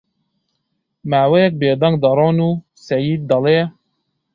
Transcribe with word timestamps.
ماوەیەک 1.09 1.53
بێ 1.61 1.71
دەنگ 1.81 1.95
دەڕۆن 2.03 2.37
و 2.47 2.51
سەید 2.87 3.21
دەڵێ: 3.29 3.59